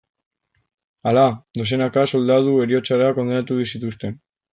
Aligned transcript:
Hala, 1.09 1.25
dozenaka 1.59 2.05
soldadu 2.13 2.55
heriotzara 2.63 3.11
kondenatu 3.19 3.59
zituzten. 3.67 4.19